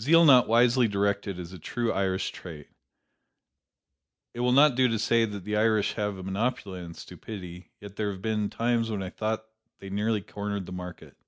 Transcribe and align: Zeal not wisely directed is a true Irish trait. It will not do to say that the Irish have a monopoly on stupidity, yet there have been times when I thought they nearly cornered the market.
Zeal 0.00 0.24
not 0.24 0.48
wisely 0.48 0.88
directed 0.88 1.38
is 1.38 1.52
a 1.52 1.58
true 1.58 1.92
Irish 1.92 2.30
trait. 2.30 2.70
It 4.32 4.40
will 4.40 4.52
not 4.52 4.74
do 4.74 4.88
to 4.88 4.98
say 4.98 5.26
that 5.26 5.44
the 5.44 5.54
Irish 5.54 5.92
have 5.96 6.16
a 6.16 6.22
monopoly 6.22 6.80
on 6.80 6.94
stupidity, 6.94 7.70
yet 7.78 7.96
there 7.96 8.10
have 8.10 8.22
been 8.22 8.48
times 8.48 8.88
when 8.90 9.02
I 9.02 9.10
thought 9.10 9.44
they 9.80 9.90
nearly 9.90 10.22
cornered 10.22 10.64
the 10.64 10.72
market. 10.72 11.18